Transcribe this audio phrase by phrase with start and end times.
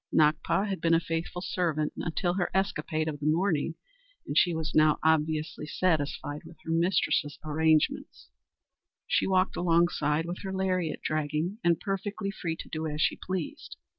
[0.11, 3.75] Nakpa had been a faithful servant until her escapade of the morning,
[4.25, 8.29] and she was now obviously satisfied with her mistress' arrangements.
[9.05, 13.77] She walked alongside with her lariat dragging, and perfectly free to do as she pleased.